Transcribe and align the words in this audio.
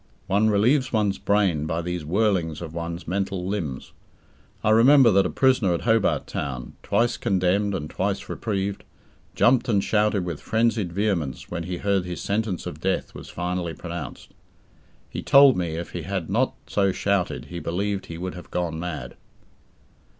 One 0.25 0.49
relieves 0.49 0.91
one's 0.91 1.19
brain 1.19 1.67
by 1.67 1.83
these 1.83 2.01
whirlings 2.03 2.59
of 2.59 2.73
one's 2.73 3.07
mental 3.07 3.45
limbs. 3.45 3.91
I 4.63 4.71
remember 4.71 5.11
that 5.11 5.27
a 5.27 5.29
prisoner 5.29 5.75
at 5.75 5.81
Hobart 5.81 6.25
Town, 6.25 6.73
twice 6.81 7.17
condemned 7.17 7.75
and 7.75 7.87
twice 7.87 8.27
reprieved, 8.27 8.83
jumped 9.35 9.69
and 9.69 9.83
shouted 9.83 10.25
with 10.25 10.41
frenzied 10.41 10.91
vehemence 10.91 11.51
when 11.51 11.65
he 11.65 11.77
heard 11.77 12.05
his 12.05 12.19
sentence 12.19 12.65
of 12.65 12.81
death 12.81 13.13
was 13.13 13.29
finally 13.29 13.75
pronounced. 13.75 14.31
He 15.07 15.21
told 15.21 15.55
me, 15.55 15.75
if 15.75 15.91
he 15.91 16.01
had 16.01 16.31
not 16.31 16.55
so 16.65 16.91
shouted, 16.91 17.45
he 17.53 17.59
believed 17.59 18.07
he 18.07 18.17
would 18.17 18.33
have 18.33 18.49
gone 18.49 18.79
mad. 18.79 19.13